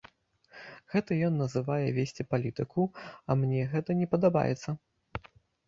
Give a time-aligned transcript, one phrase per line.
[0.93, 2.81] Гэта ён называе весці палітыку,
[3.29, 4.69] а мне гэта не падабаецца.